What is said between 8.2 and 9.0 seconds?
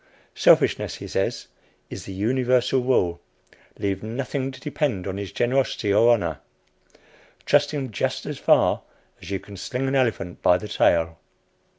as far